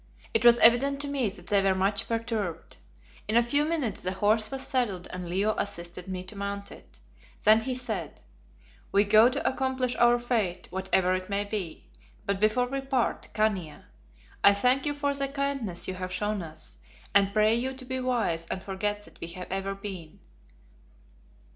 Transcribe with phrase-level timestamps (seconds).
[0.33, 2.77] It was evident to me that they were much perturbed.
[3.27, 6.97] In a few minutes the horse was saddled and Leo assisted me to mount it.
[7.43, 8.19] Then he said
[8.91, 11.85] "We go to accomplish our fate, whatever it may be,
[12.25, 13.83] but before we part, Khania,
[14.43, 16.79] I thank you for the kindness you have shown us,
[17.13, 20.19] and pray you to be wise and forget that we have ever been.